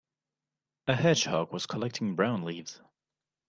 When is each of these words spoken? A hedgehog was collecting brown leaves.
A 0.87 0.95
hedgehog 0.95 1.53
was 1.53 1.67
collecting 1.67 2.15
brown 2.15 2.41
leaves. 2.41 2.81